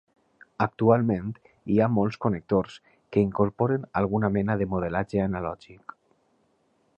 [0.65, 1.27] Actualment,
[1.73, 2.77] hi ha molts connectors
[3.17, 5.97] que incorporen alguna mena de modelatge analògic.